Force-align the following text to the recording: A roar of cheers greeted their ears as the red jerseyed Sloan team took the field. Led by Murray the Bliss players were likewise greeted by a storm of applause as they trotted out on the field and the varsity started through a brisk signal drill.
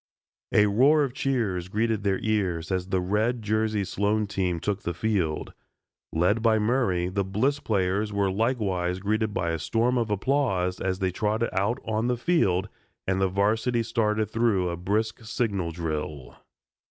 A 0.51 0.65
roar 0.65 1.03
of 1.03 1.13
cheers 1.13 1.67
greeted 1.67 2.01
their 2.01 2.17
ears 2.23 2.71
as 2.71 2.87
the 2.87 2.99
red 2.99 3.43
jerseyed 3.43 3.87
Sloan 3.87 4.25
team 4.25 4.59
took 4.59 4.81
the 4.81 4.95
field. 4.95 5.53
Led 6.11 6.41
by 6.41 6.57
Murray 6.57 7.07
the 7.07 7.23
Bliss 7.23 7.59
players 7.59 8.11
were 8.11 8.31
likewise 8.31 8.97
greeted 8.97 9.31
by 9.31 9.51
a 9.51 9.59
storm 9.59 9.99
of 9.99 10.09
applause 10.09 10.79
as 10.79 10.97
they 10.97 11.11
trotted 11.11 11.51
out 11.53 11.77
on 11.85 12.07
the 12.07 12.17
field 12.17 12.67
and 13.05 13.21
the 13.21 13.29
varsity 13.29 13.83
started 13.83 14.31
through 14.31 14.69
a 14.69 14.75
brisk 14.75 15.23
signal 15.23 15.69
drill. 15.69 16.35